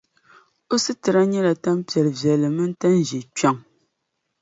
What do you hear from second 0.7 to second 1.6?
O situra nyɛla